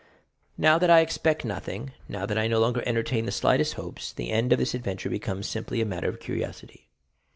"Now 0.57 0.79
that 0.79 0.89
I 0.89 1.01
expect 1.01 1.45
nothing, 1.45 1.91
now 2.09 2.25
that 2.25 2.35
I 2.35 2.47
no 2.47 2.59
longer 2.59 2.81
entertain 2.87 3.27
the 3.27 3.31
slightest 3.31 3.75
hopes, 3.75 4.11
the 4.11 4.31
end 4.31 4.51
of 4.51 4.57
this 4.57 4.73
adventure 4.73 5.11
becomes 5.11 5.45
simply 5.47 5.79
a 5.79 5.85
matter 5.85 6.09
of 6.09 6.19
curiosity." 6.19 6.89